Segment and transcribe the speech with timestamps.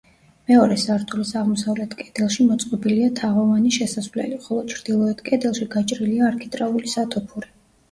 [0.51, 7.57] მეორე სართულის აღმოსავლეთ კედელში მოწყობილია თაღოვანი შესასვლელი, ხოლო ჩრდილოეთ კედელში გაჭრილია არქიტრავული სათოფური.